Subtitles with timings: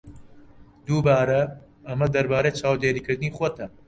[0.85, 1.41] دووبارە،
[1.87, 3.65] ئەمە دەربارەی چاودێریکردنی خۆتە.